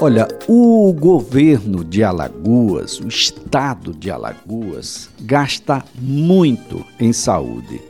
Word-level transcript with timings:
Olha, 0.00 0.28
o 0.46 0.92
governo 0.92 1.82
de 1.82 2.04
Alagoas, 2.04 3.00
o 3.00 3.08
estado 3.08 3.92
de 3.92 4.12
Alagoas, 4.12 5.10
gasta 5.20 5.84
muito 6.00 6.86
em 7.00 7.12
saúde. 7.12 7.82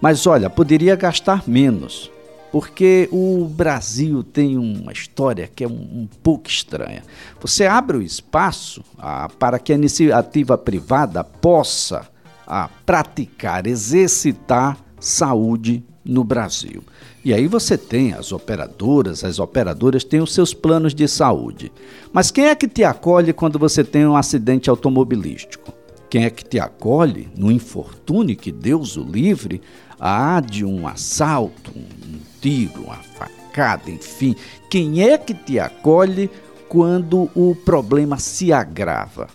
Mas 0.00 0.24
olha, 0.24 0.48
poderia 0.48 0.94
gastar 0.94 1.42
menos, 1.48 2.12
porque 2.52 3.08
o 3.10 3.44
Brasil 3.46 4.22
tem 4.22 4.56
uma 4.56 4.92
história 4.92 5.50
que 5.52 5.64
é 5.64 5.68
um, 5.68 5.72
um 5.72 6.08
pouco 6.22 6.48
estranha. 6.48 7.02
Você 7.40 7.66
abre 7.66 7.96
o 7.96 8.02
espaço 8.02 8.84
ah, 8.96 9.28
para 9.36 9.58
que 9.58 9.72
a 9.72 9.76
iniciativa 9.76 10.56
privada 10.56 11.24
possa 11.24 12.06
ah, 12.46 12.70
praticar, 12.86 13.66
exercitar 13.66 14.78
saúde 15.00 15.82
no 16.04 16.22
Brasil. 16.22 16.84
E 17.28 17.34
aí 17.34 17.46
você 17.46 17.76
tem 17.76 18.14
as 18.14 18.32
operadoras, 18.32 19.22
as 19.22 19.38
operadoras 19.38 20.02
têm 20.02 20.18
os 20.18 20.32
seus 20.32 20.54
planos 20.54 20.94
de 20.94 21.06
saúde. 21.06 21.70
Mas 22.10 22.30
quem 22.30 22.46
é 22.46 22.54
que 22.54 22.66
te 22.66 22.82
acolhe 22.82 23.34
quando 23.34 23.58
você 23.58 23.84
tem 23.84 24.06
um 24.06 24.16
acidente 24.16 24.70
automobilístico? 24.70 25.70
Quem 26.08 26.24
é 26.24 26.30
que 26.30 26.42
te 26.42 26.58
acolhe 26.58 27.28
no 27.36 27.52
infortúnio 27.52 28.34
que 28.34 28.50
Deus 28.50 28.96
o 28.96 29.02
livre 29.02 29.60
há 30.00 30.40
de 30.40 30.64
um 30.64 30.88
assalto, 30.88 31.70
um 31.76 32.18
tiro, 32.40 32.84
uma 32.84 32.96
facada, 32.96 33.90
enfim? 33.90 34.34
Quem 34.70 35.02
é 35.02 35.18
que 35.18 35.34
te 35.34 35.58
acolhe 35.58 36.30
quando 36.66 37.30
o 37.34 37.54
problema 37.54 38.18
se 38.18 38.54
agrava? 38.54 39.28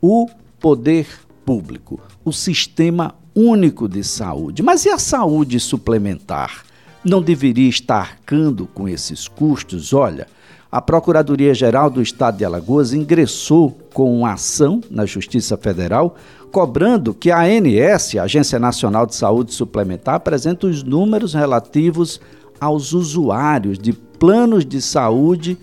O 0.00 0.26
poder 0.58 1.06
público, 1.44 2.00
o 2.24 2.32
sistema 2.32 3.14
único 3.34 3.86
de 3.86 4.02
saúde. 4.02 4.62
Mas 4.62 4.86
e 4.86 4.88
a 4.88 4.98
saúde 4.98 5.60
suplementar? 5.60 6.65
Não 7.08 7.22
deveria 7.22 7.68
estar 7.68 7.98
arcando 8.00 8.66
com 8.66 8.88
esses 8.88 9.28
custos? 9.28 9.92
Olha, 9.92 10.26
a 10.72 10.82
Procuradoria-Geral 10.82 11.88
do 11.88 12.02
Estado 12.02 12.38
de 12.38 12.44
Alagoas 12.44 12.92
ingressou 12.92 13.70
com 13.94 14.12
uma 14.18 14.32
ação 14.32 14.80
na 14.90 15.06
Justiça 15.06 15.56
Federal 15.56 16.16
cobrando 16.50 17.14
que 17.14 17.30
a 17.30 17.42
ANS, 17.42 18.16
a 18.16 18.24
Agência 18.24 18.58
Nacional 18.58 19.06
de 19.06 19.14
Saúde 19.14 19.54
Suplementar, 19.54 20.16
apresente 20.16 20.66
os 20.66 20.82
números 20.82 21.32
relativos 21.32 22.20
aos 22.60 22.92
usuários 22.92 23.78
de 23.78 23.92
planos 23.92 24.66
de 24.66 24.82
saúde 24.82 25.56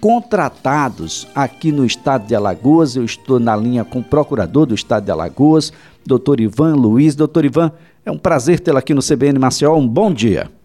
contratados 0.00 1.28
aqui 1.32 1.70
no 1.70 1.86
estado 1.86 2.26
de 2.26 2.34
Alagoas. 2.34 2.96
Eu 2.96 3.04
estou 3.04 3.38
na 3.38 3.54
linha 3.54 3.84
com 3.84 4.00
o 4.00 4.04
procurador 4.04 4.66
do 4.66 4.74
estado 4.74 5.04
de 5.04 5.12
Alagoas, 5.12 5.72
doutor 6.04 6.40
Ivan 6.40 6.74
Luiz. 6.74 7.14
Doutor 7.14 7.44
Ivan, 7.44 7.70
é 8.04 8.10
um 8.10 8.18
prazer 8.18 8.58
tê-lo 8.58 8.78
aqui 8.78 8.92
no 8.92 9.00
CBN 9.00 9.38
Maceió. 9.38 9.76
Um 9.76 9.86
bom 9.86 10.12
dia. 10.12 10.57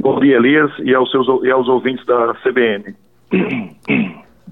Bom 0.00 0.20
dia, 0.20 0.36
Elias, 0.36 0.70
e 0.80 0.94
aos, 0.94 1.10
seus, 1.10 1.26
e 1.44 1.50
aos 1.50 1.68
ouvintes 1.68 2.04
da 2.06 2.34
CBN. 2.42 2.94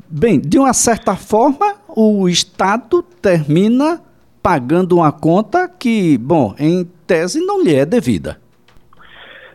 Bem, 0.08 0.40
de 0.40 0.58
uma 0.58 0.72
certa 0.72 1.16
forma, 1.16 1.74
o 1.88 2.28
Estado 2.28 3.02
termina 3.02 4.00
pagando 4.42 4.96
uma 4.96 5.12
conta 5.12 5.68
que, 5.68 6.16
bom, 6.18 6.54
em 6.58 6.84
tese 7.06 7.44
não 7.44 7.62
lhe 7.62 7.74
é 7.74 7.84
devida. 7.84 8.38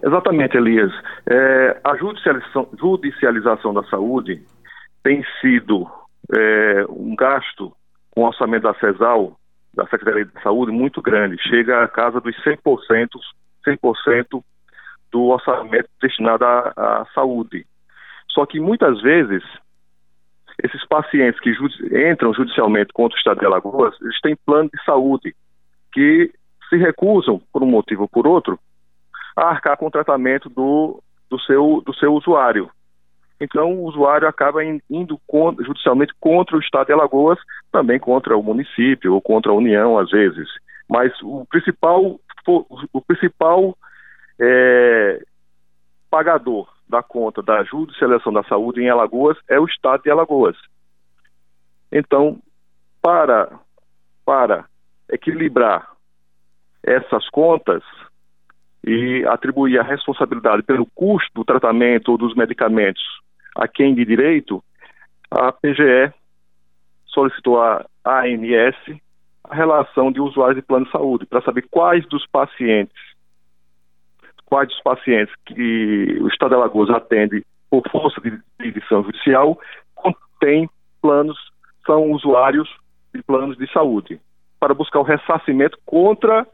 Exatamente, 0.03 0.55
Elias. 0.55 0.91
É, 1.27 1.79
a 1.83 1.95
judicialização, 1.97 2.69
judicialização, 2.79 3.73
da 3.73 3.83
saúde 3.85 4.43
tem 5.03 5.23
sido 5.41 5.87
é, 6.35 6.85
um 6.89 7.15
gasto 7.15 7.73
com 8.11 8.21
o 8.21 8.27
orçamento 8.27 8.63
da 8.63 8.75
CESAL, 8.75 9.35
da 9.73 9.85
Secretaria 9.87 10.25
de 10.25 10.43
Saúde, 10.43 10.71
muito 10.71 11.01
grande. 11.01 11.41
Chega 11.49 11.83
a 11.83 11.87
casa 11.87 12.21
dos 12.21 12.35
100%, 12.43 13.09
100% 13.67 14.43
do 15.15 15.27
orçamento 15.27 15.87
destinado 16.01 16.43
à, 16.43 16.73
à 16.75 17.05
saúde. 17.15 17.65
Só 18.29 18.45
que 18.45 18.59
muitas 18.59 19.01
vezes 19.01 19.41
esses 20.61 20.85
pacientes 20.87 21.39
que 21.39 21.51
entram 22.11 22.33
judicialmente 22.33 22.91
contra 22.91 23.15
o 23.15 23.17
Estado 23.17 23.39
de 23.39 23.45
Alagoas, 23.45 23.95
eles 24.01 24.19
têm 24.19 24.35
plano 24.45 24.69
de 24.69 24.83
saúde 24.83 25.33
que 25.93 26.33
se 26.67 26.75
recusam, 26.75 27.41
por 27.53 27.63
um 27.63 27.65
motivo 27.65 28.01
ou 28.01 28.09
por 28.09 28.27
outro, 28.27 28.59
a 29.37 29.43
arcar 29.43 29.77
com 29.77 29.87
o 29.87 29.91
tratamento 29.91 30.49
do, 30.49 31.01
do, 31.29 31.39
seu, 31.39 31.81
do 31.85 31.93
seu 31.93 32.13
usuário. 32.13 32.69
Então, 33.39 33.71
o 33.71 33.85
usuário 33.85 34.27
acaba 34.27 34.61
indo 34.65 35.17
contra, 35.25 35.63
judicialmente 35.63 36.13
contra 36.19 36.57
o 36.57 36.59
Estado 36.59 36.87
de 36.87 36.93
Alagoas, 36.93 37.39
também 37.71 37.99
contra 37.99 38.37
o 38.37 38.43
município 38.43 39.13
ou 39.13 39.21
contra 39.21 39.53
a 39.53 39.55
União, 39.55 39.97
às 39.97 40.09
vezes. 40.09 40.49
Mas 40.89 41.13
o 41.21 41.45
principal, 41.45 42.19
o 42.91 43.01
principal 43.01 43.77
é, 44.39 45.23
pagador 46.09 46.73
da 46.87 47.01
conta 47.01 47.41
da 47.41 47.63
judicialização 47.63 48.31
da 48.31 48.43
saúde 48.43 48.81
em 48.81 48.89
Alagoas 48.89 49.37
é 49.49 49.59
o 49.59 49.65
Estado 49.65 50.03
de 50.03 50.11
Alagoas. 50.11 50.57
Então, 51.91 52.39
para, 53.01 53.59
para 54.25 54.65
equilibrar 55.09 55.91
essas 56.83 57.27
contas, 57.29 57.83
e 58.85 59.25
atribuir 59.25 59.79
a 59.79 59.83
responsabilidade 59.83 60.61
pelo 60.61 60.85
custo 60.93 61.31
do 61.33 61.43
tratamento 61.43 62.11
ou 62.11 62.17
dos 62.17 62.35
medicamentos 62.35 63.01
a 63.55 63.67
quem 63.67 63.95
de 63.95 64.05
direito, 64.05 64.63
a 65.31 65.51
PGE 65.51 66.13
solicitou 67.07 67.59
à 67.59 67.83
ANS 68.05 68.75
a 69.43 69.55
relação 69.55 70.11
de 70.11 70.19
usuários 70.21 70.57
de 70.57 70.61
plano 70.61 70.85
de 70.85 70.91
saúde 70.91 71.25
para 71.25 71.41
saber 71.41 71.65
quais 71.71 72.05
dos 72.07 72.27
pacientes, 72.27 72.95
quais 74.45 74.69
dos 74.69 74.81
pacientes 74.81 75.33
que 75.45 76.17
o 76.21 76.27
Estado 76.27 76.49
de 76.49 76.55
Alagoas 76.55 76.89
atende 76.89 77.45
por 77.69 77.83
força 77.89 78.21
de 78.21 78.39
decisão 78.71 79.03
judicial 79.03 79.57
contém 79.93 80.69
planos, 81.01 81.37
são 81.85 82.11
usuários 82.11 82.69
de 83.13 83.21
planos 83.23 83.57
de 83.57 83.71
saúde, 83.71 84.19
para 84.59 84.73
buscar 84.73 84.99
o 84.99 85.03
ressarcimento 85.03 85.77
contra 85.85 86.45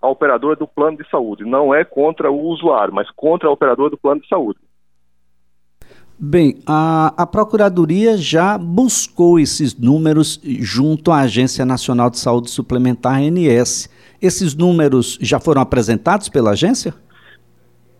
a 0.00 0.08
operadora 0.08 0.56
do 0.56 0.66
plano 0.66 0.96
de 0.96 1.08
saúde. 1.08 1.44
Não 1.44 1.74
é 1.74 1.84
contra 1.84 2.30
o 2.30 2.40
usuário, 2.40 2.92
mas 2.92 3.10
contra 3.10 3.48
a 3.48 3.52
operadora 3.52 3.90
do 3.90 3.98
plano 3.98 4.20
de 4.20 4.28
saúde. 4.28 4.58
Bem, 6.18 6.62
a, 6.66 7.12
a 7.16 7.26
Procuradoria 7.26 8.16
já 8.16 8.56
buscou 8.56 9.38
esses 9.38 9.78
números 9.78 10.40
junto 10.60 11.12
à 11.12 11.20
Agência 11.20 11.64
Nacional 11.66 12.08
de 12.08 12.18
Saúde 12.18 12.50
Suplementar, 12.50 13.20
ANS. 13.20 13.90
Esses 14.20 14.54
números 14.54 15.18
já 15.20 15.38
foram 15.38 15.60
apresentados 15.60 16.30
pela 16.30 16.52
agência? 16.52 16.94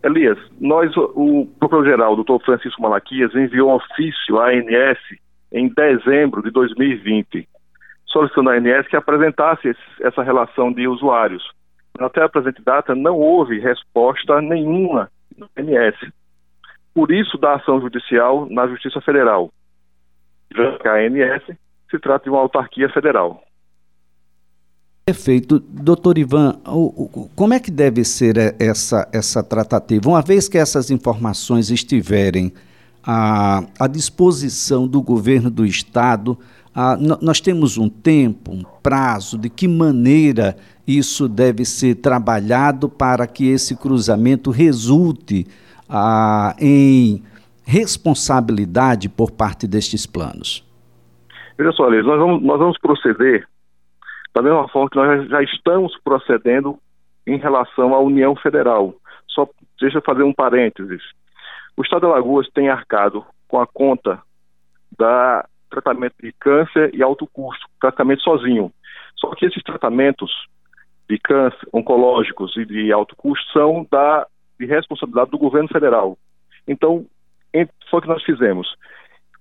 Elias, 0.07 0.39
nós, 0.59 0.91
o 0.97 1.45
Procurador-Geral, 1.59 2.15
doutor 2.15 2.41
Francisco 2.43 2.81
Malaquias, 2.81 3.33
enviou 3.35 3.69
um 3.69 3.75
ofício 3.75 4.39
à 4.39 4.49
ANS 4.49 4.99
em 5.51 5.69
dezembro 5.69 6.41
de 6.41 6.49
2020, 6.49 7.47
solicitando 8.05 8.49
à 8.49 8.53
ANS 8.53 8.87
que 8.87 8.95
apresentasse 8.95 9.75
essa 10.01 10.23
relação 10.23 10.71
de 10.71 10.87
usuários 10.87 11.43
até 12.05 12.21
a 12.23 12.29
presente 12.29 12.61
data, 12.61 12.93
não 12.93 13.17
houve 13.17 13.59
resposta 13.59 14.41
nenhuma 14.41 15.09
do 15.35 15.49
MS. 15.55 15.97
Por 16.93 17.11
isso, 17.11 17.37
da 17.37 17.55
ação 17.55 17.81
judicial 17.81 18.47
na 18.49 18.67
Justiça 18.67 19.01
Federal. 19.01 19.51
Já 20.55 20.77
que 20.77 20.87
a 20.87 20.95
ANS 20.95 21.43
se 21.89 21.99
trata 21.99 22.25
de 22.25 22.29
uma 22.29 22.39
autarquia 22.39 22.89
federal. 22.89 23.41
Perfeito. 25.07 25.63
Doutor 25.69 26.17
Ivan, 26.17 26.59
como 27.33 27.53
é 27.53 27.61
que 27.61 27.71
deve 27.71 28.03
ser 28.03 28.35
essa, 28.59 29.07
essa 29.13 29.41
tratativa? 29.41 30.09
Uma 30.09 30.21
vez 30.21 30.49
que 30.49 30.57
essas 30.57 30.91
informações 30.91 31.71
estiverem 31.71 32.51
à, 33.01 33.63
à 33.79 33.87
disposição 33.87 34.85
do 34.85 35.01
governo 35.01 35.49
do 35.49 35.65
Estado, 35.65 36.37
ah, 36.75 36.97
nós 37.21 37.39
temos 37.39 37.77
um 37.77 37.87
tempo, 37.87 38.51
um 38.51 38.63
prazo, 38.83 39.37
de 39.37 39.49
que 39.49 39.65
maneira 39.65 40.57
isso 40.85 41.29
deve 41.29 41.63
ser 41.63 41.95
trabalhado 41.95 42.89
para 42.89 43.25
que 43.25 43.47
esse 43.47 43.77
cruzamento 43.77 44.51
resulte 44.51 45.47
ah, 45.87 46.53
em 46.59 47.23
responsabilidade 47.63 49.07
por 49.07 49.31
parte 49.31 49.69
destes 49.69 50.05
planos? 50.05 50.67
Veja 51.57 51.71
só, 51.71 51.87
Liz, 51.87 52.05
nós 52.05 52.19
vamos, 52.19 52.43
nós 52.43 52.59
vamos 52.59 52.77
proceder 52.77 53.47
da 54.37 54.43
mesma 54.43 54.67
forma 54.67 54.87
que 54.87 54.97
nós 54.97 55.27
já 55.29 55.41
estamos 55.41 55.97
procedendo 56.03 56.77
em 57.25 57.39
relação 57.39 57.95
à 57.95 57.99
União 57.99 58.35
Federal. 58.35 58.93
Só 59.27 59.49
deixa 59.81 59.97
eu 59.97 60.01
fazer 60.03 60.21
um 60.21 60.31
parênteses. 60.31 61.01
O 61.75 61.81
Estado 61.81 62.01
de 62.01 62.05
Alagoas 62.05 62.47
tem 62.53 62.69
arcado 62.69 63.25
com 63.47 63.59
a 63.59 63.65
conta 63.65 64.21
da 64.95 65.43
tratamento 65.71 66.13
de 66.21 66.31
câncer 66.33 66.93
e 66.93 67.01
alto 67.01 67.25
custo, 67.33 67.65
praticamente 67.79 68.21
sozinho. 68.21 68.71
Só 69.15 69.33
que 69.33 69.47
esses 69.47 69.63
tratamentos 69.63 70.31
de 71.09 71.17
câncer, 71.17 71.67
oncológicos 71.73 72.55
e 72.57 72.65
de 72.65 72.91
alto 72.93 73.15
custo 73.15 73.51
são 73.51 73.87
da, 73.91 74.27
de 74.59 74.67
responsabilidade 74.67 75.31
do 75.31 75.39
governo 75.39 75.67
federal. 75.67 76.15
Então, 76.67 77.07
foi 77.89 77.99
o 77.99 78.01
que 78.03 78.07
nós 78.07 78.23
fizemos. 78.23 78.67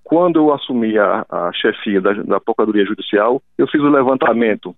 Quando 0.02 0.38
eu 0.38 0.54
assumi 0.54 0.96
a, 0.98 1.26
a 1.28 1.52
chefia 1.52 2.00
da, 2.00 2.14
da 2.14 2.40
Procuradoria 2.40 2.86
Judicial, 2.86 3.42
eu 3.58 3.66
fiz 3.68 3.80
o 3.82 3.90
levantamento 3.90 4.74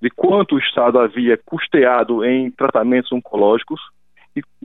de 0.00 0.10
quanto 0.10 0.54
o 0.54 0.58
Estado 0.58 0.98
havia 0.98 1.36
custeado 1.36 2.24
em 2.24 2.50
tratamentos 2.50 3.12
oncológicos 3.12 3.80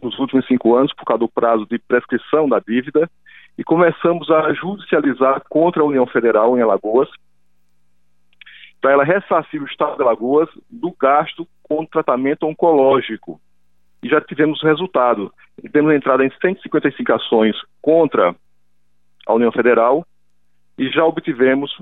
nos 0.02 0.18
últimos 0.20 0.46
cinco 0.48 0.76
anos, 0.76 0.94
por 0.94 1.06
causa 1.06 1.20
do 1.20 1.30
prazo 1.30 1.66
de 1.66 1.80
prescrição 1.80 2.48
da 2.48 2.60
dívida, 2.60 3.10
e 3.58 3.64
começamos 3.64 4.30
a 4.30 4.54
judicializar 4.54 5.42
contra 5.50 5.82
a 5.82 5.86
União 5.86 6.06
Federal 6.06 6.58
em 6.58 6.62
Alagoas, 6.62 7.10
para 8.82 8.92
ela 8.92 9.04
ressarcir 9.04 9.62
o 9.62 9.66
Estado 9.66 9.96
de 9.96 10.04
Alagoas 10.04 10.50
do 10.70 10.94
gasto 11.00 11.48
com 11.64 11.86
tratamento 11.86 12.46
oncológico. 12.46 13.40
E 14.04 14.08
já 14.08 14.22
tivemos 14.22 14.62
resultado. 14.62 15.34
Temos 15.72 15.94
entrada 15.94 16.24
em 16.24 16.32
155 16.40 17.14
ações 17.14 17.56
contra 17.82 18.36
a 19.26 19.34
União 19.34 19.52
Federal 19.52 20.06
e 20.78 20.90
já 20.90 21.04
obtivemos 21.04 21.76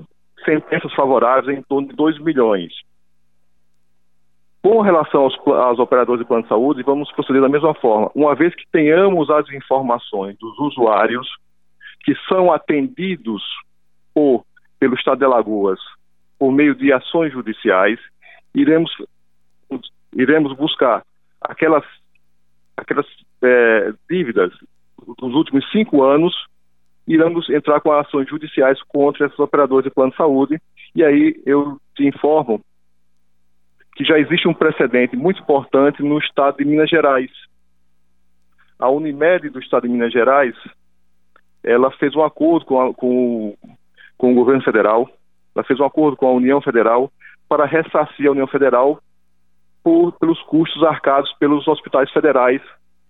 sentenças 0.44 0.92
favoráveis 0.94 1.58
em 1.58 1.62
torno 1.62 1.88
de 1.88 1.94
2 1.94 2.18
milhões. 2.20 2.72
Com 4.64 4.80
relação 4.80 5.24
aos, 5.24 5.36
aos, 5.46 5.78
operadores 5.78 6.22
de 6.22 6.26
plano 6.26 6.42
de 6.42 6.48
saúde, 6.48 6.82
vamos 6.82 7.12
proceder 7.12 7.42
da 7.42 7.50
mesma 7.50 7.74
forma. 7.74 8.10
Uma 8.14 8.34
vez 8.34 8.54
que 8.54 8.64
tenhamos 8.72 9.28
as 9.28 9.46
informações 9.50 10.38
dos 10.38 10.58
usuários 10.58 11.28
que 12.02 12.14
são 12.26 12.50
atendidos 12.50 13.42
por, 14.14 14.42
pelo 14.78 14.94
Estado 14.94 15.18
de 15.18 15.24
Alagoas 15.26 15.78
por 16.38 16.50
meio 16.50 16.74
de 16.74 16.90
ações 16.94 17.30
judiciais, 17.30 18.00
iremos, 18.54 18.90
iremos 20.14 20.56
buscar 20.56 21.04
aquelas, 21.42 21.84
aquelas 22.74 23.06
é, 23.42 23.92
dívidas 24.08 24.50
dos 25.18 25.34
últimos 25.34 25.70
cinco 25.72 26.02
anos, 26.02 26.34
iremos 27.06 27.50
entrar 27.50 27.82
com 27.82 27.92
ações 27.92 28.26
judiciais 28.30 28.82
contra 28.84 29.26
esses 29.26 29.38
operadores 29.38 29.84
de 29.84 29.94
plano 29.94 30.10
de 30.10 30.16
saúde. 30.16 30.58
E 30.96 31.04
aí 31.04 31.38
eu 31.44 31.78
te 31.94 32.08
informo 32.08 32.62
que 33.94 34.04
já 34.04 34.18
existe 34.18 34.48
um 34.48 34.54
precedente 34.54 35.16
muito 35.16 35.40
importante 35.40 36.02
no 36.02 36.18
estado 36.18 36.58
de 36.58 36.64
Minas 36.64 36.90
Gerais. 36.90 37.30
A 38.78 38.90
Unimed 38.90 39.48
do 39.50 39.60
estado 39.60 39.82
de 39.82 39.88
Minas 39.88 40.12
Gerais, 40.12 40.54
ela 41.62 41.90
fez 41.92 42.14
um 42.14 42.22
acordo 42.22 42.66
com, 42.66 42.80
a, 42.80 42.92
com, 42.92 43.56
com 44.18 44.32
o 44.32 44.34
governo 44.34 44.62
federal, 44.62 45.08
ela 45.54 45.64
fez 45.64 45.78
um 45.78 45.84
acordo 45.84 46.16
com 46.16 46.26
a 46.26 46.32
União 46.32 46.60
Federal 46.60 47.10
para 47.48 47.64
ressarcir 47.66 48.26
a 48.26 48.32
União 48.32 48.48
Federal 48.48 49.00
por, 49.82 50.12
pelos 50.18 50.40
custos 50.42 50.82
arcados 50.82 51.32
pelos 51.38 51.68
hospitais 51.68 52.10
federais 52.10 52.60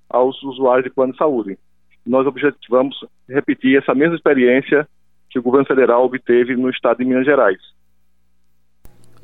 aos 0.08 0.40
usuários 0.42 0.84
de 0.84 0.90
plano 0.90 1.12
de 1.12 1.18
saúde. 1.18 1.58
Nós 2.04 2.26
objetivamos 2.26 2.94
repetir 3.28 3.78
essa 3.78 3.94
mesma 3.94 4.16
experiência 4.16 4.86
que 5.30 5.38
o 5.38 5.42
governo 5.42 5.66
federal 5.66 6.04
obteve 6.04 6.54
no 6.54 6.68
estado 6.68 6.98
de 6.98 7.04
Minas 7.06 7.24
Gerais. 7.24 7.58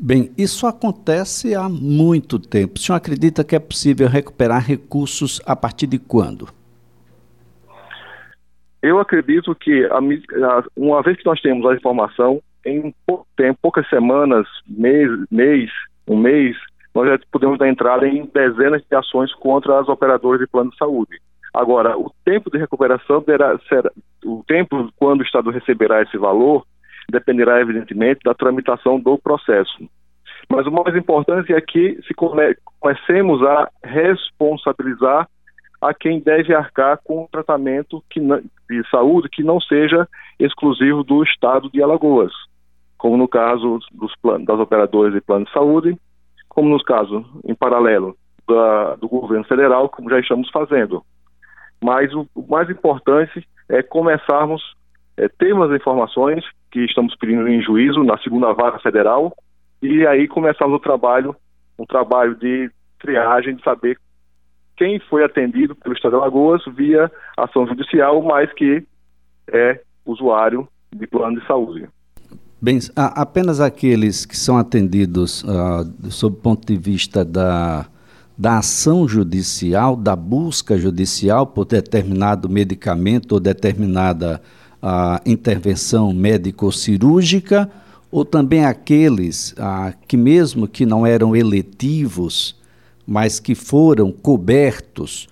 Bem, 0.03 0.33
isso 0.39 0.67
acontece 0.67 1.55
há 1.55 1.69
muito 1.69 2.39
tempo. 2.39 2.77
O 2.77 2.79
senhor 2.79 2.97
acredita 2.97 3.45
que 3.45 3.55
é 3.55 3.59
possível 3.59 4.09
recuperar 4.09 4.67
recursos 4.67 5.43
a 5.45 5.55
partir 5.55 5.87
de 5.87 5.99
quando? 5.99 6.49
Eu 8.81 8.99
acredito 8.99 9.55
que, 9.55 9.87
uma 10.75 11.03
vez 11.03 11.19
que 11.19 11.27
nós 11.27 11.39
temos 11.43 11.67
a 11.67 11.75
informação, 11.75 12.41
em 12.65 12.95
pouco 13.07 13.27
tempo, 13.37 13.59
poucas 13.61 13.87
semanas, 13.91 14.47
mês, 14.67 15.11
mês, 15.31 15.71
um 16.09 16.17
mês, 16.17 16.57
nós 16.95 17.07
já 17.07 17.19
podemos 17.31 17.59
dar 17.59 17.69
entrada 17.69 18.09
em 18.09 18.25
dezenas 18.25 18.83
de 18.91 18.97
ações 18.97 19.35
contra 19.35 19.81
as 19.81 19.89
operadoras 19.89 20.41
de 20.41 20.47
plano 20.47 20.71
de 20.71 20.79
saúde. 20.79 21.21
Agora, 21.53 21.99
o 21.99 22.11
tempo 22.25 22.51
de 22.51 22.57
recuperação 22.57 23.21
terá, 23.21 23.59
será, 23.69 23.91
o 24.25 24.43
tempo 24.49 24.91
quando 24.97 25.21
o 25.21 25.25
Estado 25.25 25.51
receberá 25.51 26.01
esse 26.01 26.17
valor 26.17 26.65
dependerá, 27.11 27.61
evidentemente, 27.61 28.21
da 28.25 28.35
tramitação 28.35 28.99
do 28.99 29.19
processo. 29.19 29.89
Mas 30.49 30.67
o 30.67 30.71
mais 30.71 30.95
importante 30.97 31.53
é 31.53 31.61
que 31.61 32.01
se 32.07 32.15
come, 32.15 32.57
comecemos 32.81 33.43
a 33.43 33.71
responsabilizar 33.85 35.29
a 35.81 35.95
quem 35.95 36.21
deve 36.21 36.55
arcar 36.55 36.99
com 37.03 37.23
um 37.23 37.27
tratamento 37.27 38.03
de 38.15 38.91
saúde 38.91 39.29
que 39.31 39.43
não 39.43 39.61
seja 39.61 40.07
exclusivo 40.39 41.03
do 41.03 41.23
Estado 41.23 41.71
de 41.71 41.83
Alagoas, 41.83 42.33
como 42.99 43.17
no 43.17 43.27
caso 43.27 43.79
dos 43.93 44.15
planos, 44.21 44.47
das 44.47 44.59
operadoras 44.59 45.15
de 45.15 45.21
plano 45.21 45.47
de 45.47 45.53
saúde, 45.53 45.97
como 46.49 46.69
nos 46.69 46.83
casos, 46.83 47.25
em 47.45 47.55
paralelo, 47.55 48.17
da, 48.47 48.97
do 48.97 49.09
governo 49.09 49.45
federal, 49.45 49.89
como 49.89 50.11
já 50.11 50.19
estamos 50.19 50.51
fazendo. 50.51 51.03
Mas 51.83 52.13
o, 52.13 52.27
o 52.35 52.47
mais 52.47 52.69
importante 52.69 53.47
é 53.69 53.83
começarmos, 53.83 54.63
é, 55.21 55.29
termos 55.29 55.71
as 55.71 55.77
informações 55.79 56.43
que 56.71 56.81
estamos 56.81 57.15
pedindo 57.17 57.47
em 57.47 57.61
juízo 57.63 58.03
na 58.03 58.17
segunda 58.19 58.53
vara 58.55 58.79
federal 58.79 59.37
e 59.83 60.07
aí 60.07 60.27
começarmos 60.27 60.77
o 60.77 60.81
trabalho, 60.81 61.37
um 61.79 61.85
trabalho 61.85 62.35
de 62.37 62.71
triagem, 62.99 63.55
de 63.55 63.63
saber 63.63 63.99
quem 64.79 64.99
foi 64.99 65.23
atendido 65.23 65.75
pelo 65.75 65.95
Estado 65.95 66.13
de 66.13 66.17
Alagoas 66.23 66.63
via 66.75 67.11
ação 67.37 67.67
judicial, 67.67 68.23
mas 68.23 68.51
que 68.55 68.83
é 69.53 69.81
usuário 70.07 70.67
de 70.91 71.07
plano 71.07 71.39
de 71.39 71.47
saúde. 71.47 71.87
Bem, 72.63 72.79
apenas 72.97 73.61
aqueles 73.61 74.25
que 74.25 74.37
são 74.37 74.57
atendidos 74.57 75.43
uh, 75.45 76.11
sob 76.11 76.37
o 76.37 76.41
ponto 76.41 76.67
de 76.67 76.77
vista 76.77 77.25
da, 77.25 77.87
da 78.37 78.59
ação 78.59 79.07
judicial, 79.07 79.97
da 79.97 80.17
busca 80.17 80.79
judicial 80.79 81.47
por 81.47 81.67
determinado 81.67 82.49
medicamento 82.49 83.33
ou 83.33 83.41
determinada 83.41 84.41
uh, 84.83 85.21
intervenção 85.25 86.13
médico-cirúrgica, 86.13 87.71
ou 88.11 88.25
também 88.25 88.65
aqueles 88.65 89.53
uh, 89.53 89.95
que, 90.07 90.17
mesmo 90.17 90.67
que 90.67 90.85
não 90.85 91.07
eram 91.07 91.35
eletivos, 91.37 92.57
mas 93.07 93.41
que 93.41 93.55
foram 93.55 94.13
cobertos, 94.13 95.29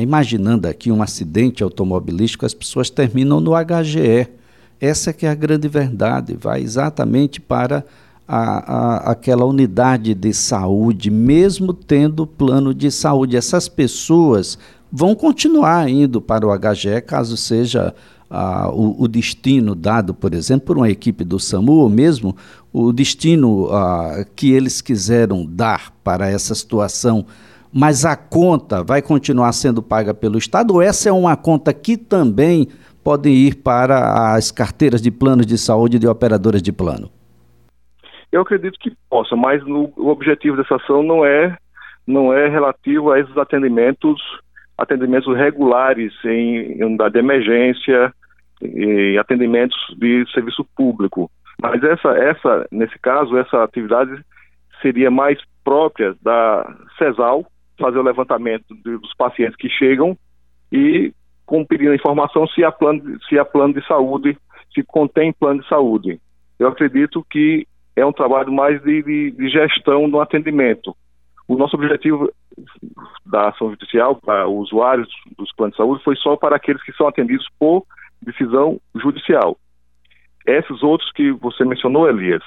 imaginando 0.00 0.68
aqui 0.68 0.90
um 0.90 1.02
acidente 1.02 1.62
automobilístico, 1.62 2.44
as 2.44 2.52
pessoas 2.52 2.90
terminam 2.90 3.40
no 3.40 3.52
HGE 3.52 4.28
essa 4.80 5.12
que 5.12 5.26
é 5.26 5.28
a 5.28 5.34
grande 5.34 5.68
verdade, 5.68 6.34
vai 6.34 6.62
exatamente 6.62 7.38
para 7.38 7.84
a, 8.26 8.38
a, 8.38 9.10
aquela 9.10 9.44
unidade 9.44 10.14
de 10.14 10.32
saúde, 10.32 11.10
mesmo 11.10 11.74
tendo 11.74 12.26
plano 12.26 12.72
de 12.72 12.90
saúde. 12.90 13.36
Essas 13.36 13.68
pessoas 13.68 14.58
vão 14.90 15.14
continuar 15.14 15.88
indo 15.90 16.20
para 16.20 16.46
o 16.46 16.58
HGE, 16.58 17.02
caso 17.02 17.36
seja 17.36 17.94
o, 18.72 19.04
o, 19.04 19.08
destino 19.08 19.74
dado, 19.74 20.14
por 20.14 20.32
exemplo, 20.32 20.66
por 20.66 20.76
uma 20.76 20.88
equipe 20.88 21.24
do 21.24 21.38
SAMU, 21.38 21.72
ou 21.72 21.88
mesmo 21.88 22.36
o 22.72 22.92
destino 22.92 23.68
que 24.36 24.52
eles 24.52 24.80
quiseram 24.80 25.44
dar 25.44 25.92
para 26.04 26.28
essa 26.28 26.54
situação. 26.54 27.26
Mas 27.72 28.04
a 28.04 28.16
conta 28.16 28.82
vai 28.84 29.02
continuar 29.02 29.52
sendo 29.52 29.82
paga 29.82 30.14
pelo 30.14 30.38
Estado, 30.38 30.74
ou 30.74 30.82
essa 30.82 31.08
é 31.08 31.12
uma 31.12 31.36
conta 31.36 31.72
que 31.72 31.96
também 31.96 32.68
podem 33.02 33.32
ir 33.34 33.56
para 33.56 34.34
as 34.34 34.50
carteiras 34.50 35.00
de 35.00 35.10
planos 35.10 35.46
de 35.46 35.56
saúde 35.58 35.98
de 35.98 36.06
operadoras 36.06 36.62
de 36.62 36.72
plano? 36.72 37.10
Eu 38.30 38.42
acredito 38.42 38.78
que 38.78 38.92
possa, 39.08 39.34
mas 39.34 39.64
no, 39.66 39.92
o 39.96 40.08
objetivo 40.08 40.56
dessa 40.56 40.76
ação 40.76 41.02
não 41.02 41.24
é 41.24 41.56
não 42.06 42.32
é 42.32 42.48
relativo 42.48 43.12
a 43.12 43.20
esses 43.20 43.36
atendimentos 43.36 44.20
atendimentos 44.80 45.36
regulares 45.36 46.12
em, 46.24 46.72
em 46.72 46.84
unidade 46.84 47.12
de 47.12 47.18
emergência 47.18 48.12
e 48.62 49.18
atendimentos 49.18 49.76
de 49.98 50.24
serviço 50.32 50.64
público. 50.74 51.30
Mas 51.60 51.82
essa, 51.84 52.08
essa, 52.16 52.66
nesse 52.72 52.98
caso, 52.98 53.36
essa 53.36 53.62
atividade 53.62 54.10
seria 54.80 55.10
mais 55.10 55.38
própria 55.62 56.16
da 56.22 56.66
CESAL, 56.96 57.44
fazer 57.78 57.98
o 57.98 58.02
levantamento 58.02 58.64
dos 58.82 59.14
pacientes 59.14 59.56
que 59.56 59.68
chegam 59.68 60.16
e 60.72 61.12
com 61.44 61.64
pedindo 61.64 61.94
informação 61.94 62.46
se 62.46 62.64
há 62.64 62.72
plano, 62.72 63.02
se 63.28 63.38
há 63.38 63.44
plano 63.44 63.74
de 63.74 63.86
saúde, 63.86 64.36
se 64.72 64.82
contém 64.82 65.32
plano 65.32 65.60
de 65.60 65.68
saúde. 65.68 66.18
Eu 66.58 66.68
acredito 66.68 67.24
que 67.28 67.66
é 67.96 68.06
um 68.06 68.12
trabalho 68.12 68.52
mais 68.52 68.82
de, 68.82 69.02
de, 69.02 69.30
de 69.32 69.48
gestão 69.50 70.08
do 70.08 70.20
atendimento. 70.20 70.96
O 71.46 71.56
nosso 71.56 71.76
objetivo 71.76 72.30
da 73.26 73.48
ação 73.48 73.70
judicial 73.70 74.16
para 74.16 74.48
usuários 74.48 75.08
dos 75.38 75.52
planos 75.54 75.74
de 75.74 75.78
saúde 75.78 76.04
foi 76.04 76.16
só 76.16 76.36
para 76.36 76.56
aqueles 76.56 76.82
que 76.82 76.92
são 76.92 77.06
atendidos 77.06 77.46
por 77.58 77.84
decisão 78.22 78.80
judicial. 78.96 79.56
Esses 80.46 80.82
outros 80.82 81.10
que 81.12 81.30
você 81.32 81.64
mencionou, 81.64 82.08
Elias, 82.08 82.42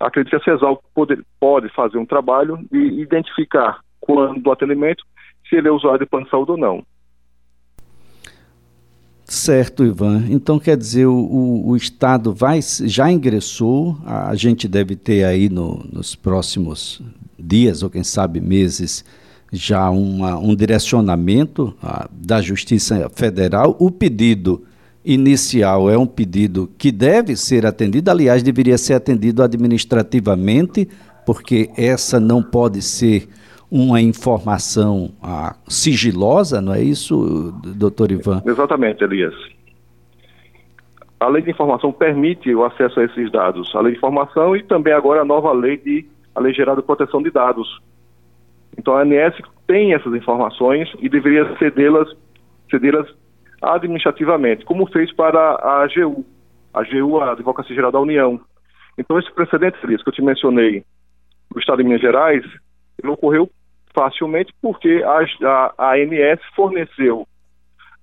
acredito 0.00 0.30
que 0.30 0.50
a 0.50 0.56
CESAL 0.56 0.82
pode, 0.94 1.22
pode 1.38 1.68
fazer 1.70 1.98
um 1.98 2.06
trabalho 2.06 2.58
de 2.70 2.78
identificar 3.00 3.80
quando 4.00 4.40
do 4.40 4.52
atendimento 4.52 5.04
se 5.48 5.56
ele 5.56 5.68
é 5.68 5.70
usuário 5.70 6.00
de 6.00 6.06
plano 6.06 6.24
de 6.24 6.30
saúde 6.30 6.52
ou 6.52 6.56
não. 6.56 6.84
Certo, 9.24 9.84
Ivan. 9.84 10.26
Então 10.28 10.58
quer 10.58 10.76
dizer, 10.76 11.06
o, 11.06 11.66
o, 11.66 11.76
Estado 11.76 12.32
vai, 12.34 12.60
já 12.62 13.10
ingressou, 13.10 13.96
a 14.04 14.34
gente 14.34 14.68
deve 14.68 14.96
ter 14.96 15.24
aí 15.24 15.48
no, 15.48 15.82
nos 15.90 16.14
próximos 16.14 17.00
dias, 17.38 17.82
ou 17.82 17.88
quem 17.88 18.04
sabe 18.04 18.40
meses, 18.40 19.04
já 19.54 19.90
uma, 19.90 20.36
um 20.38 20.54
direcionamento 20.54 21.74
a, 21.82 22.08
da 22.10 22.40
Justiça 22.40 23.08
Federal. 23.10 23.76
O 23.78 23.90
pedido 23.90 24.62
inicial 25.04 25.90
é 25.90 25.98
um 25.98 26.06
pedido 26.06 26.70
que 26.78 26.90
deve 26.90 27.36
ser 27.36 27.66
atendido, 27.66 28.10
aliás, 28.10 28.42
deveria 28.42 28.78
ser 28.78 28.94
atendido 28.94 29.42
administrativamente, 29.42 30.88
porque 31.26 31.70
essa 31.76 32.18
não 32.18 32.42
pode 32.42 32.80
ser 32.82 33.28
uma 33.70 34.00
informação 34.00 35.10
ah, 35.22 35.56
sigilosa, 35.66 36.60
não 36.60 36.72
é 36.72 36.82
isso, 36.82 37.52
doutor 37.76 38.12
Ivan? 38.12 38.42
Exatamente, 38.46 39.02
Elias. 39.02 39.34
A 41.18 41.28
lei 41.28 41.42
de 41.42 41.50
informação 41.50 41.90
permite 41.90 42.54
o 42.54 42.64
acesso 42.64 43.00
a 43.00 43.04
esses 43.04 43.32
dados. 43.32 43.74
A 43.74 43.80
lei 43.80 43.92
de 43.92 43.98
informação 43.98 44.54
e 44.54 44.62
também 44.62 44.92
agora 44.92 45.22
a 45.22 45.24
nova 45.24 45.52
lei 45.52 45.76
de 45.76 46.06
a 46.34 46.40
lei 46.40 46.52
geral 46.52 46.76
de 46.76 46.82
proteção 46.82 47.22
de 47.22 47.30
dados. 47.30 47.80
Então 48.78 48.96
a 48.96 49.02
ANS 49.02 49.34
tem 49.66 49.94
essas 49.94 50.12
informações 50.14 50.90
e 50.98 51.08
deveria 51.08 51.56
cedê-las 51.58 52.08
cedê-las 52.70 53.06
administrativamente, 53.62 54.64
como 54.64 54.86
fez 54.90 55.12
para 55.14 55.38
a 55.38 55.82
AGU, 55.84 56.24
a 56.72 56.80
AGU, 56.80 57.20
a 57.20 57.32
Advocacia 57.32 57.74
Geral 57.74 57.92
da 57.92 58.00
União. 58.00 58.40
Então 58.98 59.18
esse 59.18 59.32
precedente 59.32 59.78
que 59.78 60.08
eu 60.08 60.12
te 60.12 60.22
mencionei 60.22 60.84
no 61.52 61.60
estado 61.60 61.78
de 61.78 61.84
Minas 61.84 62.00
Gerais, 62.00 62.44
ele 63.02 63.12
ocorreu 63.12 63.48
facilmente 63.94 64.52
porque 64.60 65.02
a, 65.04 65.48
a, 65.48 65.74
a 65.78 65.94
ANS 65.94 66.40
forneceu 66.54 67.26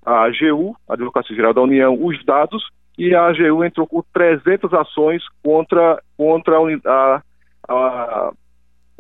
à 0.06 0.24
AGU, 0.24 0.76
a 0.88 0.94
Advocacia 0.94 1.36
Geral 1.36 1.54
da 1.54 1.62
União, 1.62 1.98
os 2.02 2.24
dados 2.26 2.64
e 2.98 3.14
a 3.14 3.28
AGU 3.28 3.64
entrou 3.64 3.88
com 3.88 4.04
300 4.14 4.74
ações 4.74 5.24
contra, 5.44 6.02
contra 6.18 6.58
a, 6.86 7.22
a 7.68 8.32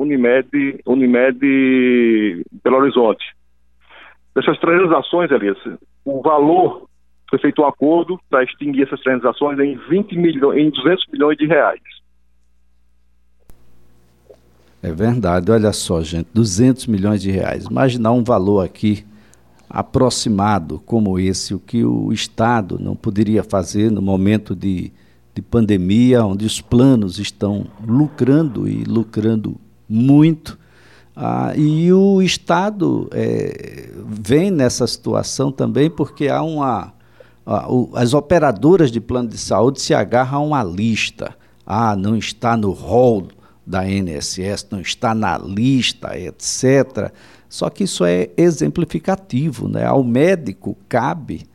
Unimed, 0.01 0.81
Unimed 0.85 1.39
Belo 2.63 2.77
Horizonte. 2.77 3.23
Dessas 4.35 4.59
transações, 4.59 5.29
Elias, 5.31 5.57
o 6.05 6.21
valor 6.21 6.87
foi 7.29 7.39
feito 7.39 7.61
um 7.61 7.65
acordo 7.65 8.19
para 8.29 8.43
extinguir 8.43 8.83
essas 8.83 8.99
transações 9.01 9.59
em 9.59 9.77
20 9.89 10.17
milhões, 10.17 10.59
em 10.59 10.69
200 10.69 11.05
milhões 11.11 11.37
de 11.37 11.45
reais. 11.45 11.81
É 14.83 14.91
verdade, 14.91 15.51
olha 15.51 15.71
só, 15.71 16.01
gente, 16.01 16.27
200 16.33 16.87
milhões 16.87 17.21
de 17.21 17.29
reais. 17.29 17.65
Imaginar 17.65 18.11
um 18.11 18.23
valor 18.23 18.65
aqui 18.65 19.05
aproximado 19.69 20.79
como 20.85 21.19
esse, 21.19 21.53
o 21.53 21.59
que 21.59 21.85
o 21.85 22.11
Estado 22.11 22.77
não 22.79 22.95
poderia 22.95 23.43
fazer 23.43 23.91
no 23.91 24.01
momento 24.01 24.55
de, 24.55 24.91
de 25.33 25.41
pandemia, 25.41 26.25
onde 26.25 26.45
os 26.45 26.59
planos 26.59 27.19
estão 27.19 27.67
lucrando 27.87 28.67
e 28.67 28.83
lucrando 28.83 29.55
muito. 29.91 30.57
Ah, 31.15 31.53
e 31.55 31.91
o 31.91 32.21
Estado 32.21 33.09
é, 33.11 33.89
vem 34.07 34.49
nessa 34.49 34.87
situação 34.87 35.51
também 35.51 35.89
porque 35.89 36.29
há 36.29 36.41
uma. 36.41 36.93
as 37.93 38.13
operadoras 38.13 38.89
de 38.91 39.01
plano 39.01 39.27
de 39.27 39.37
saúde 39.37 39.81
se 39.81 39.93
agarram 39.93 40.39
a 40.39 40.45
uma 40.45 40.63
lista. 40.63 41.35
Ah, 41.65 41.95
não 41.95 42.15
está 42.15 42.55
no 42.55 42.71
rol 42.71 43.27
da 43.67 43.85
NSS, 43.85 44.67
não 44.71 44.79
está 44.79 45.13
na 45.13 45.37
lista, 45.37 46.17
etc. 46.17 47.11
Só 47.49 47.69
que 47.69 47.83
isso 47.83 48.05
é 48.05 48.29
exemplificativo. 48.37 49.67
Né? 49.67 49.85
Ao 49.85 50.03
médico 50.03 50.77
cabe 50.87 51.45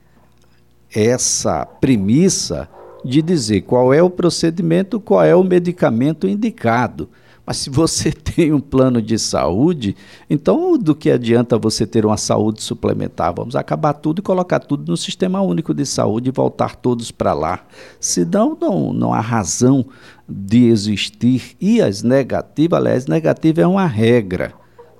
essa 0.94 1.64
premissa 1.64 2.68
de 3.04 3.22
dizer 3.22 3.62
qual 3.62 3.92
é 3.94 4.02
o 4.02 4.10
procedimento, 4.10 5.00
qual 5.00 5.24
é 5.24 5.34
o 5.34 5.42
medicamento 5.42 6.26
indicado. 6.26 7.08
Mas 7.46 7.58
se 7.58 7.70
você 7.70 8.10
tem 8.12 8.52
um 8.52 8.60
plano 8.60 9.00
de 9.00 9.18
saúde, 9.18 9.96
então 10.28 10.76
do 10.76 10.94
que 10.94 11.10
adianta 11.10 11.56
você 11.56 11.86
ter 11.86 12.04
uma 12.04 12.16
saúde 12.16 12.60
suplementar? 12.60 13.32
Vamos 13.32 13.54
acabar 13.54 13.94
tudo 13.94 14.18
e 14.18 14.22
colocar 14.22 14.58
tudo 14.58 14.90
no 14.90 14.96
sistema 14.96 15.40
único 15.40 15.72
de 15.72 15.86
saúde 15.86 16.30
e 16.30 16.32
voltar 16.32 16.74
todos 16.74 17.12
para 17.12 17.32
lá. 17.32 17.64
Senão, 18.00 18.58
não, 18.60 18.92
não 18.92 19.14
há 19.14 19.20
razão 19.20 19.86
de 20.28 20.66
existir. 20.66 21.56
E 21.60 21.80
as 21.80 22.02
negativas, 22.02 22.80
aliás, 22.80 23.06
negativa 23.06 23.60
é 23.60 23.66
uma 23.66 23.86
regra. 23.86 24.52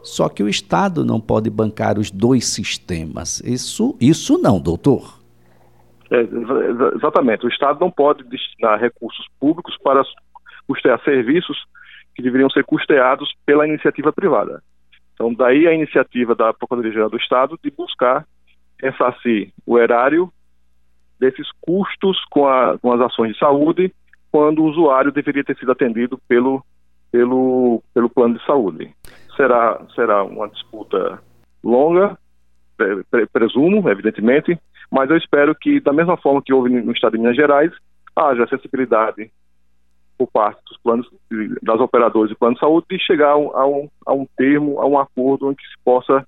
Só 0.03 0.29
que 0.29 0.41
o 0.41 0.49
Estado 0.49 1.05
não 1.05 1.21
pode 1.21 1.51
bancar 1.51 1.99
os 1.99 2.13
dois 2.13 2.47
sistemas. 2.47 3.41
Isso, 3.41 3.97
isso 4.01 4.39
não, 4.39 4.61
doutor. 4.61 5.19
É, 6.09 6.21
exatamente. 6.95 7.45
O 7.45 7.49
Estado 7.49 7.81
não 7.81 7.91
pode 7.91 8.23
destinar 8.23 8.79
recursos 8.79 9.27
públicos 9.41 9.77
para 9.83 10.05
custear 10.69 11.03
serviços 11.03 11.57
que 12.17 12.23
deveriam 12.23 12.49
ser 12.49 12.65
custeados 12.65 13.37
pela 13.45 13.69
iniciativa 13.69 14.11
privada. 14.11 14.63
Então, 15.13 15.33
daí 15.33 15.69
a 15.69 15.75
iniciativa 15.75 16.35
da 16.35 16.53
Procuradoria-Geral 16.53 17.11
do 17.11 17.19
Estado 17.19 17.59
de 17.63 17.71
buscar 17.71 18.27
ressarcir 18.81 19.53
o 19.67 19.79
erário 19.79 20.33
desses 21.21 21.47
custos 21.61 22.19
com, 22.31 22.49
a, 22.49 22.79
com, 22.79 22.93
as 22.93 23.01
ações 23.01 23.35
de 23.35 23.39
saúde, 23.39 23.95
quando 24.33 24.63
o 24.63 24.67
usuário 24.67 25.13
deveria 25.13 25.45
ter 25.45 25.57
sido 25.57 25.73
atendido 25.73 26.19
pelo, 26.27 26.65
pelo, 27.13 27.83
pelo 27.93 28.09
plano 28.09 28.39
de 28.39 28.45
saúde. 28.45 28.91
Será, 29.37 29.81
será 29.95 30.25
uma 30.25 30.49
disputa 30.49 31.23
longa, 31.63 32.19
presumo, 33.33 33.89
evidentemente, 33.89 34.59
mas 34.91 35.11
eu 35.11 35.17
espero 35.17 35.55
que, 35.55 35.81
da 35.81 35.93
mesma 35.93 36.17
forma 36.17 36.43
que 36.43 36.53
houve 36.53 36.71
no 36.71 36.93
estado 36.93 37.13
de 37.13 37.19
Minas 37.19 37.37
Gerais, 37.37 37.73
haja 38.15 38.45
acessibilidade 38.45 39.31
por 40.17 40.29
parte 40.29 40.61
dos 40.69 40.79
planos 40.79 41.07
das 41.63 41.81
operadoras 41.81 42.31
de 42.31 42.37
plano 42.37 42.55
de 42.55 42.61
saúde 42.61 42.87
de 42.91 42.99
chegar 42.99 43.33
a 43.33 43.67
um, 43.67 43.89
a 44.07 44.15
um, 44.15 44.27
termo, 44.37 44.81
a 44.81 44.87
um 44.87 44.99
acordo 44.99 45.51
em 45.51 45.55
que 45.55 45.63
se 45.63 45.75
possa, 45.85 46.27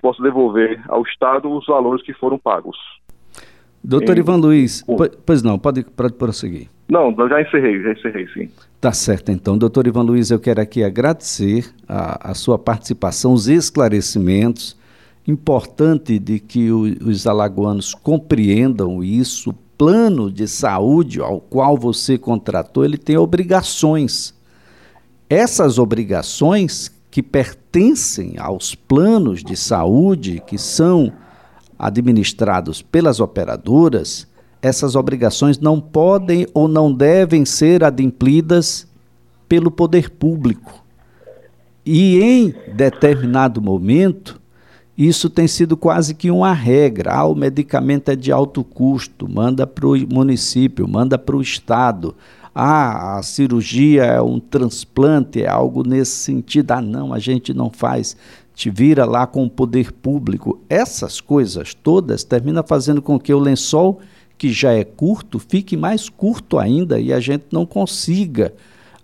possa 0.00 0.22
devolver 0.22 0.82
ao 0.88 1.02
Estado 1.02 1.50
os 1.50 1.66
valores 1.66 2.04
que 2.04 2.12
foram 2.14 2.38
pagos. 2.38 2.76
Doutor 3.82 4.16
em... 4.16 4.20
Ivan 4.20 4.36
Luiz, 4.36 4.84
pois 5.24 5.42
não, 5.42 5.58
pode, 5.58 5.84
pode 5.84 6.14
prosseguir. 6.14 6.68
Não, 6.88 7.14
já 7.28 7.40
encerrei, 7.40 7.80
já 7.82 7.92
encerrei, 7.92 8.26
sim. 8.28 8.50
Tá 8.80 8.92
certo, 8.92 9.30
então. 9.30 9.56
Doutor 9.56 9.86
Ivan 9.86 10.02
Luiz, 10.02 10.30
eu 10.30 10.40
quero 10.40 10.60
aqui 10.60 10.82
agradecer 10.82 11.72
a, 11.88 12.30
a 12.30 12.34
sua 12.34 12.58
participação, 12.58 13.32
os 13.32 13.48
esclarecimentos. 13.48 14.78
Importante 15.26 16.18
de 16.18 16.40
que 16.40 16.72
o, 16.72 16.82
os 17.06 17.26
alagoanos 17.26 17.94
compreendam 17.94 19.04
isso, 19.04 19.54
plano 19.80 20.30
de 20.30 20.46
saúde 20.46 21.22
ao 21.22 21.40
qual 21.40 21.74
você 21.74 22.18
contratou, 22.18 22.84
ele 22.84 22.98
tem 22.98 23.16
obrigações. 23.16 24.34
Essas 25.26 25.78
obrigações 25.78 26.94
que 27.10 27.22
pertencem 27.22 28.34
aos 28.38 28.74
planos 28.74 29.42
de 29.42 29.56
saúde 29.56 30.42
que 30.46 30.58
são 30.58 31.10
administrados 31.78 32.82
pelas 32.82 33.20
operadoras, 33.20 34.28
essas 34.60 34.94
obrigações 34.94 35.58
não 35.58 35.80
podem 35.80 36.46
ou 36.52 36.68
não 36.68 36.92
devem 36.92 37.46
ser 37.46 37.82
adimplidas 37.82 38.86
pelo 39.48 39.70
poder 39.70 40.10
público. 40.10 40.84
E 41.86 42.20
em 42.20 42.54
determinado 42.76 43.62
momento, 43.62 44.38
isso 44.96 45.30
tem 45.30 45.48
sido 45.48 45.76
quase 45.76 46.14
que 46.14 46.30
uma 46.30 46.52
regra. 46.52 47.12
Ah, 47.12 47.24
o 47.24 47.34
medicamento 47.34 48.10
é 48.10 48.16
de 48.16 48.30
alto 48.30 48.62
custo, 48.62 49.28
manda 49.28 49.66
para 49.66 49.86
o 49.86 49.96
município, 50.12 50.86
manda 50.86 51.18
para 51.18 51.36
o 51.36 51.40
estado. 51.40 52.14
Ah, 52.54 53.18
a 53.18 53.22
cirurgia 53.22 54.04
é 54.04 54.20
um 54.20 54.38
transplante, 54.38 55.42
é 55.42 55.48
algo 55.48 55.86
nesse 55.86 56.12
sentido. 56.12 56.72
Ah, 56.72 56.82
não, 56.82 57.12
a 57.12 57.18
gente 57.18 57.54
não 57.54 57.70
faz. 57.70 58.16
Te 58.54 58.68
vira 58.68 59.04
lá 59.06 59.26
com 59.26 59.44
o 59.44 59.50
poder 59.50 59.92
público. 59.92 60.60
Essas 60.68 61.20
coisas 61.20 61.72
todas 61.72 62.24
terminam 62.24 62.62
fazendo 62.66 63.00
com 63.00 63.18
que 63.18 63.32
o 63.32 63.38
lençol, 63.38 64.00
que 64.36 64.52
já 64.52 64.72
é 64.72 64.84
curto, 64.84 65.38
fique 65.38 65.76
mais 65.76 66.08
curto 66.08 66.58
ainda 66.58 67.00
e 67.00 67.12
a 67.12 67.20
gente 67.20 67.44
não 67.52 67.64
consiga 67.64 68.52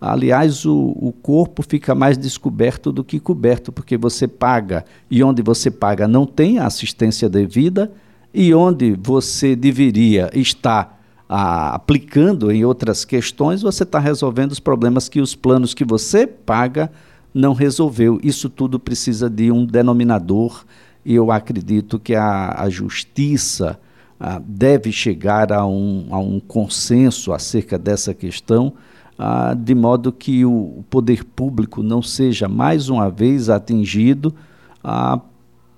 Aliás, 0.00 0.66
o, 0.66 0.94
o 0.96 1.10
corpo 1.10 1.62
fica 1.62 1.94
mais 1.94 2.18
descoberto 2.18 2.92
do 2.92 3.02
que 3.02 3.18
coberto, 3.18 3.72
porque 3.72 3.96
você 3.96 4.28
paga 4.28 4.84
e 5.10 5.22
onde 5.22 5.42
você 5.42 5.70
paga 5.70 6.06
não 6.06 6.26
tem 6.26 6.58
assistência 6.58 7.28
devida, 7.28 7.90
e 8.32 8.52
onde 8.54 8.94
você 9.02 9.56
deveria 9.56 10.30
estar 10.34 11.00
ah, 11.26 11.74
aplicando 11.74 12.52
em 12.52 12.64
outras 12.64 13.04
questões, 13.04 13.62
você 13.62 13.82
está 13.82 13.98
resolvendo 13.98 14.52
os 14.52 14.60
problemas 14.60 15.08
que 15.08 15.20
os 15.20 15.34
planos 15.34 15.72
que 15.72 15.84
você 15.84 16.26
paga 16.26 16.92
não 17.32 17.54
resolveu. 17.54 18.20
Isso 18.22 18.50
tudo 18.50 18.78
precisa 18.78 19.30
de 19.30 19.50
um 19.50 19.64
denominador, 19.64 20.64
e 21.04 21.14
eu 21.14 21.32
acredito 21.32 21.98
que 21.98 22.14
a, 22.14 22.54
a 22.60 22.68
justiça 22.68 23.80
ah, 24.20 24.40
deve 24.44 24.92
chegar 24.92 25.50
a 25.50 25.64
um, 25.66 26.08
a 26.10 26.18
um 26.18 26.38
consenso 26.38 27.32
acerca 27.32 27.78
dessa 27.78 28.12
questão 28.12 28.74
ah, 29.18 29.54
de 29.54 29.74
modo 29.74 30.12
que 30.12 30.44
o 30.44 30.84
poder 30.90 31.24
público 31.24 31.82
não 31.82 32.02
seja 32.02 32.48
mais 32.48 32.88
uma 32.88 33.10
vez 33.10 33.48
atingido 33.48 34.34
ah, 34.82 35.20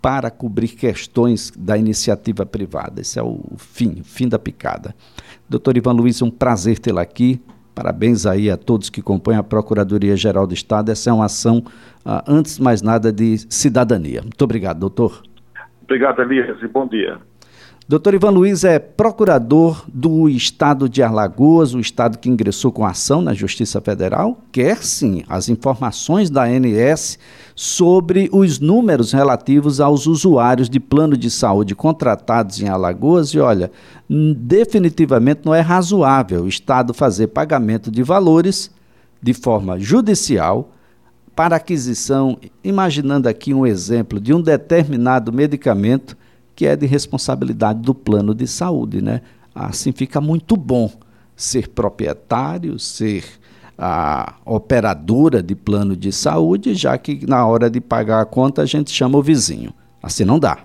para 0.01 0.31
cobrir 0.31 0.69
questões 0.69 1.53
da 1.57 1.77
iniciativa 1.77 2.47
privada. 2.47 3.01
Esse 3.01 3.19
é 3.19 3.23
o 3.23 3.41
fim, 3.57 4.01
o 4.01 4.05
fim 4.05 4.29
da 4.29 4.39
picada. 4.39 4.95
Doutor 5.49 5.77
Ivan 5.77 5.93
Luiz, 5.93 6.21
é 6.21 6.25
um 6.25 6.31
prazer 6.31 6.79
tê-lo 6.79 6.99
aqui. 6.99 7.41
Parabéns 7.75 8.27
aí 8.27 8.51
a 8.51 8.57
todos 8.57 8.91
que 8.91 9.01
compõem 9.01 9.37
a 9.37 9.43
Procuradoria-Geral 9.43 10.47
do 10.47 10.55
Estado. 10.55 10.91
Essa 10.91 11.11
é 11.11 11.13
uma 11.13 11.27
ação, 11.27 11.63
ah, 12.05 12.25
antes 12.27 12.57
de 12.57 12.63
mais 12.63 12.83
nada, 12.83 13.13
de 13.13 13.39
cidadania. 13.49 14.23
Muito 14.23 14.43
obrigado, 14.43 14.81
doutor. 14.81 15.23
Obrigado, 15.85 16.21
Elias, 16.21 16.61
e 16.63 16.69
bom 16.69 16.87
dia. 16.87 17.19
Doutor 17.89 18.13
Ivan 18.13 18.33
Luiz 18.33 18.65
é 18.65 18.79
procurador 18.79 19.83
do 19.89 20.29
estado 20.29 20.91
de 20.91 21.03
Alagoas, 21.03 21.73
o 21.73 21.81
estado 21.81 22.19
que 22.19 22.29
ingressou 22.29 22.71
com 22.71 22.85
ação 22.85 23.23
na 23.23 23.33
Justiça 23.33 23.81
Federal. 23.81 24.45
Quer 24.53 24.85
sim 24.85 25.25
as 25.27 25.49
informações 25.49 26.29
da 26.29 26.45
ANS 26.45 27.19
sobre 27.57 28.29
os 28.31 28.61
números 28.61 29.13
relativos 29.13 29.81
aos 29.81 30.07
usuários 30.07 30.69
de 30.69 30.79
plano 30.79 31.17
de 31.17 31.31
saúde 31.31 31.75
contratados 31.75 32.61
em 32.61 32.69
Alagoas. 32.69 33.31
E 33.31 33.39
olha, 33.39 33.71
definitivamente 34.37 35.41
não 35.47 35.55
é 35.55 35.61
razoável 35.61 36.43
o 36.43 36.49
estado 36.49 36.93
fazer 36.93 37.29
pagamento 37.29 37.91
de 37.91 38.03
valores 38.03 38.71
de 39.23 39.33
forma 39.33 39.81
judicial 39.81 40.73
para 41.35 41.57
aquisição, 41.57 42.37
imaginando 42.63 43.31
aqui 43.31 43.55
um 43.55 43.67
exemplo 43.67 44.21
de 44.21 44.35
um 44.35 44.43
determinado 44.43 45.33
medicamento 45.33 46.15
que 46.59 46.67
é 46.67 46.75
de 46.75 46.87
responsabilidade 46.87 47.79
do 47.79 47.95
plano 47.95 48.35
de 48.35 48.45
saúde, 48.49 49.01
né? 49.01 49.21
Assim 49.55 49.93
fica 49.93 50.21
muito 50.21 50.57
bom 50.57 50.91
ser 51.37 51.69
proprietário, 51.69 52.81
ser 52.81 53.25
a 53.79 54.35
operadora 54.45 55.41
de 55.41 55.55
plano 55.55 55.95
de 55.95 56.11
saúde, 56.11 56.75
já 56.75 56.99
que 56.99 57.25
na 57.29 57.47
hora 57.47 57.71
de 57.71 57.81
pagar 57.81 58.21
a 58.21 58.25
conta 58.25 58.63
a 58.63 58.67
gente 58.67 58.91
chama 58.91 59.17
o 59.17 59.23
vizinho. 59.23 59.73
Assim 60.03 60.25
não 60.25 60.37
dá. 60.37 60.65